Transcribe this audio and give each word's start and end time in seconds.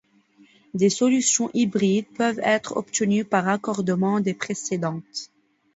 Des 0.73 0.89
solutions 0.89 1.51
hybrides 1.53 2.07
peuvent 2.17 2.41
être 2.43 2.75
obtenues 2.75 3.23
par 3.23 3.45
raccordement 3.45 4.19
des 4.19 4.33
précédentes. 4.33 5.29